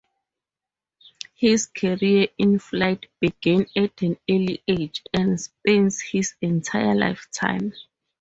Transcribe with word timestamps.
His 1.35 1.67
career 1.67 2.29
in 2.39 2.57
flight 2.57 3.05
began 3.19 3.67
at 3.75 4.01
an 4.01 4.17
early 4.27 4.63
age, 4.67 5.03
and 5.13 5.39
spans 5.39 6.01
his 6.01 6.33
entire 6.41 6.95
lifetime. 6.95 7.71